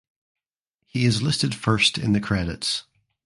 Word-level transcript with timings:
He 0.87 1.05
is 1.05 1.21
listed 1.21 1.53
first 1.53 1.99
in 1.99 2.13
the 2.13 2.19
credits. 2.19 2.85